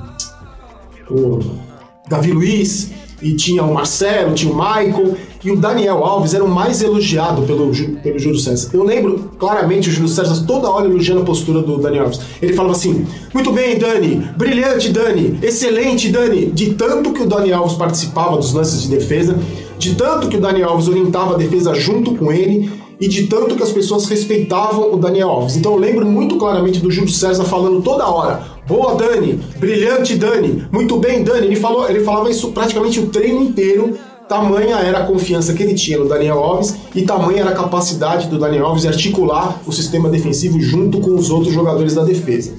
o 1.10 1.40
Davi 2.10 2.32
Luiz, 2.32 2.92
e 3.24 3.34
tinha 3.34 3.64
o 3.64 3.74
Marcelo, 3.74 4.34
tinha 4.34 4.52
o 4.52 4.56
Michael, 4.56 5.16
e 5.44 5.52
o 5.52 5.56
Daniel 5.56 6.04
Alves 6.04 6.34
era 6.34 6.44
o 6.44 6.50
mais 6.50 6.82
elogiado 6.82 7.42
pelo, 7.44 7.72
pelo 8.02 8.20
Júlio 8.20 8.38
César. 8.38 8.70
Eu 8.74 8.84
lembro 8.84 9.32
claramente 9.40 9.90
o 9.90 9.92
Júlio 9.92 10.10
César 10.10 10.46
toda 10.46 10.70
hora 10.70 10.86
elogiando 10.86 11.22
a 11.22 11.26
postura 11.26 11.62
do 11.62 11.78
Daniel 11.78 12.04
Alves. 12.04 12.20
Ele 12.42 12.54
falava 12.54 12.76
assim: 12.76 13.06
Muito 13.34 13.52
bem, 13.52 13.78
Dani, 13.78 14.30
brilhante, 14.38 14.90
Dani, 14.90 15.40
excelente, 15.42 16.10
Dani. 16.10 16.48
De 16.48 16.74
tanto 16.74 17.12
que 17.14 17.22
o 17.22 17.26
Daniel 17.26 17.60
Alves 17.60 17.78
participava 17.78 18.38
dos 18.38 18.54
lances 18.54 18.84
de 18.84 18.90
defesa, 18.90 19.38
de 19.78 19.96
tanto 19.96 20.28
que 20.28 20.38
o 20.38 20.42
Daniel 20.42 20.70
Alves 20.70 20.88
orientava 20.88 21.36
a 21.36 21.38
defesa 21.38 21.74
junto 21.74 22.16
com 22.16 22.32
ele, 22.32 22.70
e 23.00 23.08
de 23.08 23.28
tanto 23.28 23.56
que 23.56 23.64
as 23.64 23.72
pessoas 23.72 24.06
respeitavam 24.06 24.94
o 24.94 24.98
Daniel 24.98 25.30
Alves. 25.30 25.58
Então 25.58 25.74
eu 25.74 25.78
lembro 25.78 26.06
muito 26.06 26.38
claramente 26.38 26.80
do 26.80 26.90
Júlio 26.90 27.10
César 27.10 27.44
falando 27.44 27.82
toda 27.82 28.08
hora: 28.08 28.53
Boa, 28.68 28.96
Dani, 28.96 29.40
brilhante, 29.58 30.16
Dani, 30.16 30.68
muito 30.72 30.98
bem, 30.98 31.24
Dani. 31.24 31.48
Ele, 31.48 31.56
falou, 31.56 31.90
ele 31.90 32.04
falava 32.04 32.30
isso 32.30 32.52
praticamente 32.52 33.00
o 33.00 33.08
treino 33.08 33.42
inteiro 33.42 33.98
Tamanha 34.28 34.78
era 34.78 35.00
a 35.00 35.06
confiança 35.06 35.54
que 35.54 35.62
ele 35.62 35.74
tinha 35.74 35.98
no 35.98 36.08
Daniel 36.08 36.40
Alves 36.40 36.76
e 36.96 37.04
tamanha 37.04 37.42
era 37.42 37.52
a 37.52 37.54
capacidade 37.56 38.28
do 38.28 38.40
Daniel 38.40 38.66
Alves 38.66 38.84
de 38.84 38.88
articular 38.88 39.62
o 39.68 39.72
sistema 39.72 40.10
defensivo 40.10 40.60
junto 40.60 41.00
com 41.00 41.14
os 41.14 41.30
outros 41.30 41.54
jogadores 41.54 41.94
da 41.94 42.04
defesa. 42.04 42.52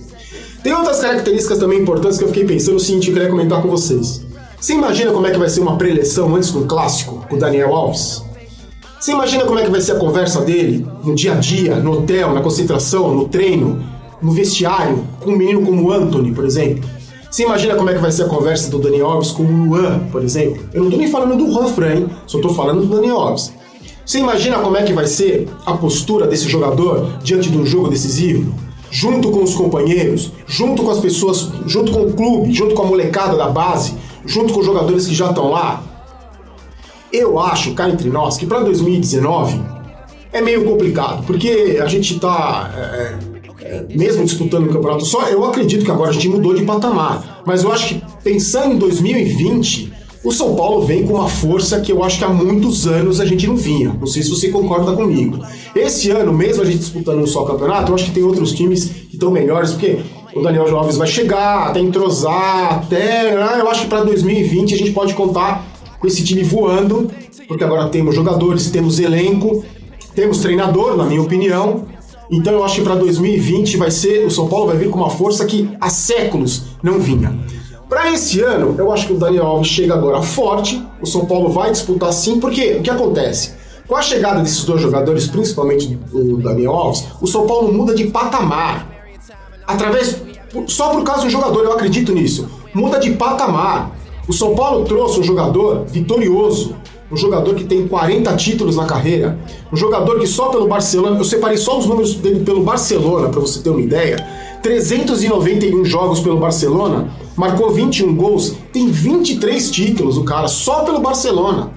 Tem 0.63 0.73
outras 0.73 1.01
características 1.01 1.59
também 1.59 1.81
importantes 1.81 2.19
que 2.19 2.25
eu 2.25 2.29
fiquei 2.29 2.45
pensando 2.45 2.79
seguinte, 2.79 3.09
eu 3.09 3.15
queria 3.15 3.29
comentar 3.29 3.61
com 3.61 3.69
vocês. 3.69 4.23
Você 4.61 4.75
imagina 4.75 5.11
como 5.11 5.27
é 5.27 5.31
que 5.31 5.39
vai 5.39 5.49
ser 5.49 5.61
uma 5.61 5.77
preleção 5.77 6.35
antes 6.37 6.51
do 6.51 6.65
clássico 6.65 7.25
com 7.29 7.37
o 7.37 7.39
Daniel 7.39 7.75
Alves? 7.75 8.23
Você 9.01 9.13
imagina 9.13 9.45
como 9.45 9.59
é 9.59 9.65
que 9.65 9.71
vai 9.71 9.81
ser 9.81 9.93
a 9.93 9.97
conversa 9.97 10.41
dele 10.41 10.87
no 11.03 11.15
dia 11.15 11.33
a 11.33 11.37
dia, 11.37 11.77
no 11.77 11.93
hotel, 11.93 12.33
na 12.33 12.41
concentração, 12.41 13.15
no 13.15 13.29
treino, 13.29 13.85
no 14.25 14.33
vestiário, 14.33 15.05
com 15.21 15.33
um 15.33 15.37
menino 15.37 15.63
como 15.63 15.83
o 15.85 15.93
Anthony, 15.93 16.33
por 16.33 16.47
exemplo? 16.47 16.89
Você 17.31 17.43
imagina 17.43 17.75
como 17.75 17.91
é 17.91 17.95
que 17.95 18.01
vai 18.01 18.11
ser 18.11 18.23
a 18.23 18.29
conversa 18.29 18.71
do 18.71 18.79
Daniel 18.79 19.07
Alves 19.07 19.33
com 19.33 19.43
o 19.43 19.67
Luan, 19.67 19.99
por 20.11 20.25
exemplo? 20.25 20.63
Eu 20.73 20.85
não 20.85 20.91
tô 20.91 20.97
nem 20.97 21.09
falando 21.09 21.37
do 21.37 21.53
Juan 21.53 21.67
Fran, 21.67 21.95
hein? 21.95 22.07
só 22.27 22.41
tô 22.41 22.49
falando 22.49 22.87
do 22.87 22.87
Daniel 22.87 23.19
Alves. 23.19 23.53
Você 24.07 24.21
imagina 24.21 24.59
como 24.61 24.77
é 24.77 24.83
que 24.83 24.93
vai 24.93 25.07
ser 25.07 25.49
a 25.67 25.75
postura 25.75 26.27
desse 26.27 26.49
jogador 26.49 27.19
diante 27.23 27.51
de 27.51 27.59
um 27.59 27.67
jogo 27.67 27.89
decisivo? 27.89 28.55
Junto 28.91 29.31
com 29.31 29.43
os 29.43 29.55
companheiros, 29.55 30.33
junto 30.47 30.83
com 30.83 30.91
as 30.91 31.01
pessoas, 31.01 31.51
junto 31.67 31.93
com 31.93 32.03
o 32.03 32.13
clube, 32.13 32.53
junto 32.53 32.75
com 32.75 32.83
a 32.83 32.87
molecada 32.87 33.37
da 33.37 33.49
base, 33.49 33.95
junto 34.25 34.55
com 34.55 34.61
os 34.61 34.67
jogadores 34.67 35.07
que 35.07 35.15
já 35.15 35.29
estão 35.29 35.51
lá. 35.51 35.83
Eu 37.13 37.39
acho, 37.39 37.75
cá 37.75 37.91
entre 37.91 38.09
nós, 38.09 38.39
que 38.39 38.47
para 38.47 38.61
2019 38.61 39.61
é 40.33 40.41
meio 40.41 40.65
complicado, 40.65 41.25
porque 41.27 41.79
a 41.83 41.87
gente 41.87 42.15
está, 42.15 42.71
é, 42.77 42.81
é, 42.81 43.34
mesmo 43.95 44.25
disputando 44.25 44.67
o 44.67 44.73
campeonato 44.73 45.05
só, 45.05 45.29
eu 45.29 45.45
acredito 45.45 45.85
que 45.85 45.91
agora 45.91 46.11
a 46.11 46.13
gente 46.13 46.29
mudou 46.29 46.55
de 46.55 46.65
patamar. 46.65 47.43
Mas 47.47 47.63
eu 47.63 47.73
acho 47.73 47.89
que 47.89 48.03
pensando 48.23 48.75
em 48.75 48.79
2020, 48.79 49.93
o 50.25 50.33
São 50.33 50.55
Paulo 50.55 50.87
vem 50.87 51.07
com 51.07 51.15
uma 51.15 51.29
força 51.29 51.81
que 51.81 51.93
eu 51.93 52.03
acho 52.03 52.19
que 52.19 52.25
há 52.25 52.29
muitos 52.29 52.87
anos 52.87 53.21
a 53.21 53.27
gente 53.27 53.47
não 53.47 53.57
vinha. 53.57 53.95
Não 54.01 54.07
sei 54.07 54.23
se 54.23 54.31
você 54.31 54.49
concorda 54.49 54.93
comigo. 54.93 55.39
Esse 55.77 56.11
ano, 56.11 56.33
mesmo 56.33 56.63
a 56.63 56.65
gente 56.65 56.79
disputando 56.79 57.27
só 57.27 57.43
o 57.43 57.47
campeonato, 57.47 57.93
eu 57.93 57.95
acho 57.95 58.07
que 58.07 58.13
tem 58.13 58.23
outros 58.23 58.53
times 58.53 58.87
que 58.87 59.17
estão 59.17 59.31
melhores, 59.31 59.73
porque 59.73 59.99
o 60.35 60.41
Daniel 60.43 60.77
Alves 60.77 60.97
vai 60.97 61.07
chegar, 61.07 61.69
até 61.69 61.79
entrosar, 61.79 62.75
até. 62.75 63.35
Né? 63.35 63.61
Eu 63.61 63.69
acho 63.69 63.83
que 63.83 63.89
para 63.89 64.03
2020 64.03 64.75
a 64.75 64.79
gente 64.79 64.93
pode 64.93 65.13
contar 65.13 65.63
com 66.01 66.07
esse 66.07 66.25
time 66.25 66.43
voando, 66.43 67.11
porque 67.47 67.63
agora 67.63 67.89
temos 67.91 68.15
jogadores, 68.15 68.71
temos 68.71 68.99
elenco, 68.99 69.63
temos 70.15 70.39
treinador, 70.39 70.97
na 70.97 71.05
minha 71.05 71.21
opinião. 71.21 71.85
Então 72.31 72.53
eu 72.53 72.65
acho 72.65 72.77
que 72.77 72.83
para 72.83 72.95
2020 72.95 73.77
vai 73.77 73.91
ser. 73.91 74.27
O 74.27 74.31
São 74.31 74.49
Paulo 74.49 74.67
vai 74.67 74.77
vir 74.77 74.91
com 74.91 74.99
uma 74.99 75.11
força 75.11 75.45
que 75.45 75.71
há 75.81 75.91
séculos 75.91 76.63
não 76.83 76.99
vinha. 76.99 77.39
Para 77.89 78.13
esse 78.13 78.41
ano, 78.41 78.75
eu 78.79 78.91
acho 78.93 79.07
que 79.07 79.13
o 79.13 79.19
Daniel 79.19 79.47
Alves 79.47 79.69
chega 79.69 79.95
agora 79.95 80.23
forte. 80.23 80.83
O 81.01 81.07
São 81.07 81.27
Paulo 81.27 81.51
vai 81.51 81.71
disputar 81.71 82.13
sim, 82.13 82.41
porque 82.41 82.75
o 82.75 82.83
que 82.83 82.91
acontece? 82.91 83.53
Com 83.87 83.97
a 83.97 84.03
chegada 84.03 84.41
desses 84.41 84.65
dois 84.65 84.81
jogadores, 84.81 85.27
principalmente 85.27 85.99
o 86.13 86.39
Daniel 86.39 86.73
Alves, 86.73 87.05
o 87.21 87.27
São 87.27 87.47
Paulo 87.47 87.73
muda 87.73 87.95
de 87.95 88.07
patamar 88.07 88.89
através 89.67 90.23
só 90.67 90.91
por 90.91 91.03
causa 91.03 91.25
do 91.25 91.31
jogador, 91.31 91.65
eu 91.65 91.73
acredito 91.73 92.13
nisso. 92.13 92.49
Muda 92.73 92.99
de 92.99 93.13
patamar. 93.13 93.91
O 94.29 94.33
São 94.33 94.55
Paulo 94.55 94.85
trouxe 94.85 95.21
um 95.21 95.23
jogador 95.23 95.85
vitorioso, 95.87 96.77
um 97.15 97.17
jogador 97.17 97.55
que 97.55 97.65
tem 97.65 97.87
40 97.87 98.35
títulos 98.35 98.77
na 98.77 98.85
carreira, 98.85 99.39
um 99.73 99.77
jogador 99.77 100.19
que 100.19 100.27
só 100.27 100.49
pelo 100.49 100.67
Barcelona, 100.67 101.17
eu 101.17 101.25
separei 101.25 101.57
só 101.57 101.79
os 101.79 101.87
números 101.87 102.15
dele 102.17 102.45
pelo 102.45 102.63
Barcelona 102.63 103.29
para 103.29 103.41
você 103.41 103.61
ter 103.61 103.71
uma 103.71 103.81
ideia. 103.81 104.17
391 104.63 105.85
jogos 105.85 106.21
pelo 106.21 106.39
Barcelona, 106.39 107.09
marcou 107.37 107.71
21 107.71 108.15
gols, 108.17 108.55
tem 108.73 108.89
23 108.89 109.71
títulos 109.71 110.17
o 110.17 110.25
cara 110.25 110.49
só 110.49 110.83
pelo 110.83 111.01
Barcelona. 111.01 111.71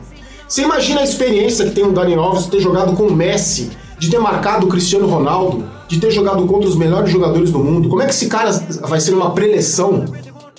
Você 0.48 0.63
imagina 0.63 1.01
a 1.01 1.03
experiência 1.03 1.65
que 1.65 1.72
tem 1.72 1.86
o 1.86 1.91
Dani 1.91 2.15
Alves 2.15 2.46
de 2.46 2.51
ter 2.51 2.62
jogado 2.62 2.96
com 2.96 3.03
o 3.03 3.13
Messi, 3.13 3.70
de 4.00 4.10
ter 4.10 4.20
marcado 4.20 4.65
o 4.65 4.70
Cristiano 4.70 5.08
Ronaldo, 5.08 5.65
de 5.88 6.00
ter 6.00 6.10
jogado 6.10 6.46
contra 6.46 6.67
os 6.67 6.75
melhores 6.75 7.12
jogadores 7.12 7.51
do 7.51 7.60
mundo? 7.60 7.89
Como 7.89 8.01
é 8.01 8.06
que 8.06 8.12
esse 8.12 8.27
cara 8.27 8.51
vai 8.82 9.00
ser 9.00 9.13
uma 9.13 9.32
preleção? 9.32 10.06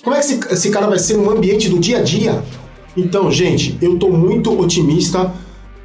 Como 0.03 0.15
é 0.15 0.19
que 0.21 0.53
esse, 0.53 0.69
cara 0.69 0.87
vai 0.87 0.97
ser 0.97 1.17
um 1.17 1.29
ambiente 1.29 1.67
do 1.67 1.77
dia 1.77 1.99
a 1.99 2.01
dia? 2.01 2.41
Então, 2.97 3.31
gente, 3.31 3.77
eu 3.81 3.97
tô 3.97 4.09
muito 4.09 4.57
otimista, 4.59 5.31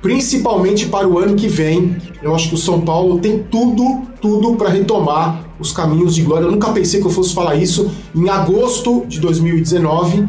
principalmente 0.00 0.86
para 0.86 1.08
o 1.08 1.18
ano 1.18 1.34
que 1.34 1.48
vem. 1.48 1.96
Eu 2.22 2.34
acho 2.34 2.48
que 2.48 2.54
o 2.54 2.58
São 2.58 2.80
Paulo 2.80 3.18
tem 3.18 3.42
tudo, 3.50 4.02
tudo 4.20 4.54
para 4.56 4.68
retomar 4.68 5.44
os 5.58 5.72
caminhos 5.72 6.14
de 6.14 6.22
glória. 6.22 6.46
Eu 6.46 6.52
nunca 6.52 6.72
pensei 6.72 7.00
que 7.00 7.06
eu 7.06 7.10
fosse 7.10 7.34
falar 7.34 7.56
isso 7.56 7.90
em 8.14 8.28
agosto 8.28 9.04
de 9.06 9.20
2019, 9.20 10.26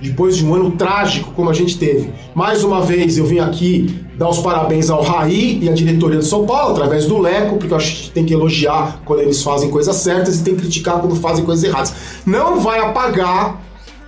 depois 0.00 0.36
de 0.36 0.44
um 0.44 0.54
ano 0.54 0.72
trágico 0.72 1.32
como 1.32 1.48
a 1.48 1.54
gente 1.54 1.78
teve. 1.78 2.12
Mais 2.34 2.62
uma 2.62 2.82
vez 2.82 3.16
eu 3.16 3.24
vim 3.24 3.38
aqui 3.38 4.04
dar 4.18 4.28
os 4.28 4.38
parabéns 4.38 4.90
ao 4.90 5.02
Raí 5.02 5.58
e 5.62 5.68
à 5.68 5.72
diretoria 5.72 6.18
do 6.18 6.24
São 6.24 6.44
Paulo, 6.44 6.72
através 6.72 7.06
do 7.06 7.18
Leco, 7.18 7.56
porque 7.56 7.72
eu 7.72 7.76
acho 7.76 8.04
que 8.04 8.10
tem 8.10 8.24
que 8.24 8.34
elogiar 8.34 9.00
quando 9.04 9.20
eles 9.20 9.42
fazem 9.42 9.70
coisas 9.70 9.96
certas 9.96 10.40
e 10.40 10.44
tem 10.44 10.54
que 10.54 10.62
criticar 10.62 11.00
quando 11.00 11.16
fazem 11.16 11.44
coisas 11.44 11.64
erradas. 11.64 11.94
Não 12.24 12.60
vai 12.60 12.80
apagar 12.80 13.62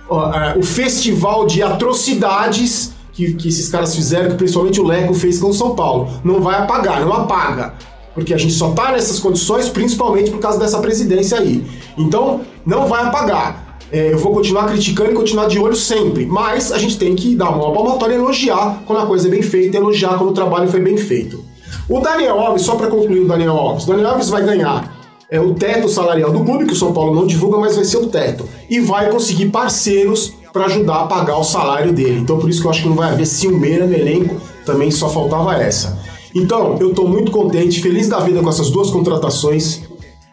o 0.09 0.63
festival 0.63 1.45
de 1.45 1.61
atrocidades 1.61 2.93
que, 3.13 3.33
que 3.33 3.49
esses 3.49 3.69
caras 3.69 3.95
fizeram, 3.95 4.29
que 4.29 4.35
principalmente 4.35 4.79
o 4.79 4.83
Leco 4.85 5.13
fez 5.13 5.39
com 5.39 5.49
o 5.49 5.53
São 5.53 5.75
Paulo. 5.75 6.09
Não 6.23 6.41
vai 6.41 6.55
apagar, 6.55 7.01
não 7.01 7.13
apaga. 7.13 7.73
Porque 8.13 8.33
a 8.33 8.37
gente 8.37 8.53
só 8.53 8.71
tá 8.71 8.91
nessas 8.91 9.19
condições 9.19 9.69
principalmente 9.69 10.31
por 10.31 10.39
causa 10.39 10.57
dessa 10.59 10.79
presidência 10.79 11.37
aí. 11.37 11.65
Então, 11.97 12.41
não 12.65 12.87
vai 12.87 13.03
apagar. 13.03 13.77
É, 13.91 14.13
eu 14.13 14.19
vou 14.19 14.33
continuar 14.33 14.67
criticando 14.67 15.11
e 15.11 15.15
continuar 15.15 15.47
de 15.47 15.57
olho 15.57 15.75
sempre, 15.75 16.25
mas 16.25 16.71
a 16.71 16.77
gente 16.77 16.97
tem 16.97 17.15
que 17.15 17.35
dar 17.35 17.49
uma 17.49 17.73
palmatória 17.73 18.13
e 18.13 18.17
elogiar 18.17 18.83
quando 18.85 18.99
a 18.99 19.05
coisa 19.05 19.27
é 19.27 19.31
bem 19.31 19.41
feita, 19.41 19.77
elogiar 19.77 20.15
quando 20.17 20.29
o 20.29 20.33
trabalho 20.33 20.67
foi 20.67 20.79
bem 20.79 20.95
feito. 20.95 21.43
O 21.89 21.99
Daniel 21.99 22.39
Alves, 22.39 22.61
só 22.61 22.75
para 22.75 22.87
concluir 22.87 23.21
o 23.21 23.27
Daniel 23.27 23.55
Alves, 23.55 23.85
o 23.85 23.87
Daniel 23.87 24.09
Alves 24.09 24.29
vai 24.29 24.43
ganhar 24.43 24.98
é, 25.29 25.39
o 25.39 25.53
teto 25.53 25.87
salarial 25.87 26.31
do 26.31 26.43
clube, 26.43 26.65
que 26.65 26.73
o 26.73 26.75
São 26.75 26.91
Paulo 26.91 27.13
não 27.13 27.27
divulga, 27.27 27.57
mas 27.57 27.75
vai 27.75 27.85
ser 27.85 27.97
o 27.97 28.07
teto, 28.07 28.45
e 28.69 28.79
vai 28.79 29.09
conseguir 29.09 29.49
parceiros 29.49 30.33
para 30.51 30.65
ajudar 30.65 31.01
a 31.01 31.07
pagar 31.07 31.37
o 31.37 31.43
salário 31.43 31.93
dele. 31.93 32.19
Então 32.19 32.39
por 32.39 32.49
isso 32.49 32.61
que 32.61 32.67
eu 32.67 32.71
acho 32.71 32.81
que 32.81 32.89
não 32.89 32.95
vai 32.95 33.11
haver 33.11 33.25
ciumeira 33.25 33.85
no 33.85 33.93
elenco, 33.93 34.35
também 34.65 34.89
só 34.89 35.09
faltava 35.09 35.55
essa. 35.55 35.99
Então, 36.33 36.77
eu 36.79 36.89
estou 36.89 37.07
muito 37.07 37.31
contente, 37.31 37.81
feliz 37.81 38.07
da 38.07 38.19
vida 38.19 38.41
com 38.41 38.49
essas 38.49 38.69
duas 38.69 38.91
contratações. 38.91 39.81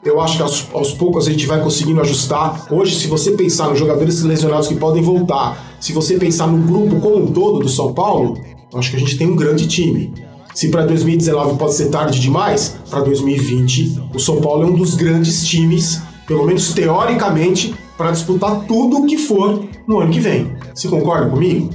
Eu 0.04 0.20
acho 0.20 0.36
que 0.36 0.42
aos, 0.42 0.66
aos, 0.72 0.92
poucos 0.92 1.26
a 1.26 1.30
gente 1.30 1.46
vai 1.46 1.60
conseguindo 1.62 2.00
ajustar. 2.00 2.66
Hoje, 2.70 2.96
se 2.96 3.06
você 3.06 3.32
pensar 3.32 3.68
nos 3.68 3.78
jogadores 3.78 4.22
lesionados 4.22 4.68
que 4.68 4.76
podem 4.76 5.02
voltar, 5.02 5.76
se 5.80 5.92
você 5.92 6.18
pensar 6.18 6.46
no 6.46 6.58
grupo 6.58 7.00
como 7.00 7.16
um 7.16 7.32
todo 7.32 7.60
do 7.60 7.68
São 7.68 7.94
Paulo, 7.94 8.38
acho 8.74 8.90
que 8.90 8.96
a 8.96 9.00
gente 9.00 9.16
tem 9.16 9.26
um 9.26 9.34
grande 9.34 9.66
time. 9.66 10.12
Se 10.56 10.70
para 10.70 10.86
2019 10.86 11.58
pode 11.58 11.74
ser 11.74 11.90
tarde 11.90 12.18
demais, 12.18 12.78
para 12.88 13.00
2020 13.00 14.04
o 14.14 14.18
São 14.18 14.40
Paulo 14.40 14.62
é 14.62 14.66
um 14.66 14.72
dos 14.72 14.94
grandes 14.94 15.46
times, 15.46 16.00
pelo 16.26 16.46
menos 16.46 16.72
teoricamente, 16.72 17.74
para 17.94 18.10
disputar 18.10 18.64
tudo 18.66 19.00
o 19.00 19.06
que 19.06 19.18
for 19.18 19.62
no 19.86 20.00
ano 20.00 20.10
que 20.10 20.18
vem. 20.18 20.56
Você 20.74 20.88
concorda 20.88 21.28
comigo? 21.28 21.68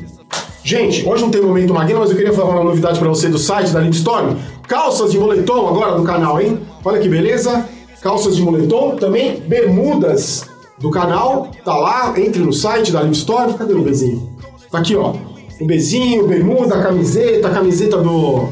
Gente, 0.63 1.07
hoje 1.07 1.21
não 1.21 1.29
tem 1.29 1.43
momento 1.43 1.75
Maguila, 1.75 1.99
mas 1.99 2.09
eu 2.09 2.15
queria 2.15 2.33
falar 2.33 2.55
uma 2.55 2.63
novidade 2.63 2.97
para 2.97 3.07
você 3.07 3.29
do 3.29 3.37
site 3.37 3.69
da 3.69 3.81
Lindstorm. 3.81 4.35
Calças 4.67 5.11
de 5.11 5.19
moletom 5.19 5.67
agora 5.67 5.95
no 5.95 6.03
canal, 6.03 6.41
hein? 6.41 6.59
Olha 6.83 6.99
que 6.99 7.07
beleza 7.07 7.69
calças 8.01 8.35
de 8.35 8.41
moletom, 8.41 8.95
também 8.95 9.41
bermudas 9.41 10.49
do 10.79 10.89
canal, 10.89 11.51
tá 11.63 11.75
lá, 11.75 12.19
entre 12.19 12.41
no 12.41 12.51
site 12.51 12.91
da 12.91 13.01
Live 13.01 13.15
Store. 13.15 13.53
Cadê 13.53 13.73
o 13.73 13.83
bezinho? 13.83 14.27
Tá 14.71 14.79
aqui, 14.79 14.95
ó. 14.95 15.13
O 15.59 15.65
bezinho, 15.67 16.25
bermuda, 16.25 16.81
camiseta, 16.81 17.47
camiseta 17.51 17.97
do, 17.97 18.49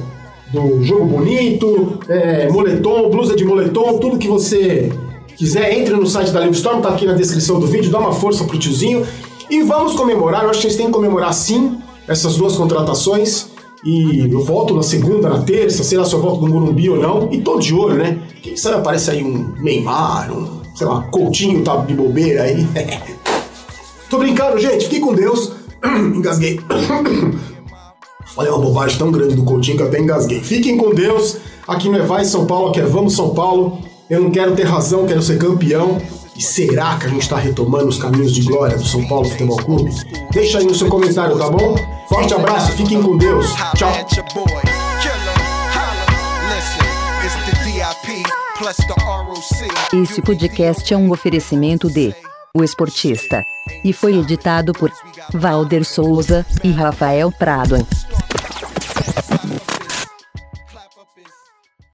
do 0.51 0.83
Jogo 0.83 1.05
Bonito, 1.05 1.99
é, 2.07 2.49
moletom, 2.49 3.09
blusa 3.09 3.35
de 3.35 3.45
moletom, 3.45 3.97
tudo 3.99 4.17
que 4.17 4.27
você 4.27 4.91
quiser, 5.35 5.77
entre 5.77 5.95
no 5.95 6.05
site 6.05 6.31
da 6.31 6.39
Live 6.39 6.55
Store, 6.55 6.81
tá 6.81 6.89
aqui 6.89 7.05
na 7.05 7.13
descrição 7.13 7.59
do 7.59 7.67
vídeo, 7.67 7.91
dá 7.91 7.99
uma 7.99 8.11
força 8.11 8.43
pro 8.43 8.57
tiozinho. 8.57 9.05
E 9.49 9.61
vamos 9.63 9.93
comemorar, 9.93 10.43
eu 10.43 10.49
acho 10.49 10.61
que 10.61 10.67
gente 10.67 10.77
tem 10.77 10.85
que 10.87 10.91
comemorar 10.91 11.33
sim 11.33 11.77
essas 12.07 12.35
duas 12.35 12.55
contratações. 12.55 13.47
E 13.83 14.27
eu 14.29 14.43
volto 14.43 14.75
na 14.75 14.83
segunda, 14.83 15.29
na 15.29 15.41
terça, 15.41 15.83
sei 15.83 15.97
lá 15.97 16.03
se 16.03 16.13
eu 16.13 16.21
volto 16.21 16.45
no 16.45 16.53
Morumbi 16.53 16.89
ou 16.89 16.97
não. 16.97 17.29
E 17.31 17.39
tô 17.39 17.57
de 17.57 17.73
olho, 17.73 17.95
né? 17.95 18.19
Quem 18.41 18.57
sabe 18.57 18.77
aparece 18.77 19.11
aí 19.11 19.23
um 19.23 19.53
Neymar, 19.61 20.31
um, 20.31 20.61
sei 20.75 20.85
lá, 20.85 21.03
Coutinho 21.03 21.63
tá 21.63 21.77
de 21.77 21.93
bobeira 21.93 22.43
aí. 22.43 22.67
tô 24.09 24.17
brincando, 24.17 24.59
gente. 24.59 24.83
Fiquem 24.83 24.99
com 24.99 25.13
Deus. 25.13 25.53
Engasguei. 26.13 26.59
Falei 28.35 28.51
uma 28.51 28.59
bobagem 28.59 28.97
tão 28.97 29.11
grande 29.11 29.35
do 29.35 29.43
Coutinho 29.43 29.77
que 29.77 29.83
eu 29.83 29.87
até 29.87 29.99
engasguei. 29.99 30.41
Fiquem 30.41 30.77
com 30.77 30.93
Deus. 30.93 31.37
Aqui 31.67 31.89
não 31.89 31.99
é 31.99 32.01
Vai 32.01 32.25
São 32.25 32.45
Paulo, 32.45 32.69
aqui 32.69 32.79
é 32.79 32.85
Vamos 32.85 33.15
São 33.15 33.33
Paulo. 33.33 33.79
Eu 34.09 34.21
não 34.21 34.31
quero 34.31 34.55
ter 34.55 34.63
razão, 34.63 35.05
quero 35.05 35.21
ser 35.21 35.37
campeão. 35.37 36.01
E 36.35 36.41
será 36.41 36.97
que 36.97 37.05
a 37.05 37.09
gente 37.09 37.23
está 37.23 37.37
retomando 37.37 37.87
os 37.87 37.97
caminhos 37.97 38.31
de 38.31 38.41
glória 38.43 38.77
do 38.77 38.85
São 38.85 39.05
Paulo 39.07 39.29
Futebol 39.29 39.57
Clube? 39.57 39.91
Deixa 40.31 40.59
aí 40.59 40.65
no 40.65 40.73
seu 40.73 40.87
comentário, 40.87 41.37
tá 41.37 41.49
bom? 41.49 41.75
Forte 42.07 42.33
abraço, 42.33 42.71
fiquem 42.73 43.01
com 43.01 43.17
Deus. 43.17 43.45
Tchau. 43.75 43.91
Esse 49.93 50.21
podcast 50.21 50.93
é 50.93 50.97
um 50.97 51.11
oferecimento 51.11 51.89
de 51.89 52.15
O 52.55 52.63
Esportista 52.63 53.45
e 53.83 53.93
foi 53.93 54.17
editado 54.17 54.73
por 54.73 54.91
Valder 55.31 55.85
Souza 55.85 56.43
e 56.63 56.71
Rafael 56.71 57.31
Prado. 57.31 57.75